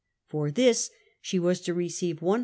For 0.25 0.49
this 0.49 0.89
she 1.21 1.37
was 1.37 1.61
to 1.61 1.75
receive 1.75 2.23
100,000 2.23 2.39